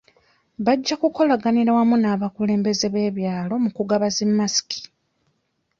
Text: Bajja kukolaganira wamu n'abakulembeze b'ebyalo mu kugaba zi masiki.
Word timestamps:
Bajja 0.65 0.95
kukolaganira 1.01 1.71
wamu 1.77 1.95
n'abakulembeze 1.99 2.85
b'ebyalo 2.93 3.55
mu 3.63 3.69
kugaba 3.77 4.05
zi 4.15 4.25
masiki. 4.37 4.81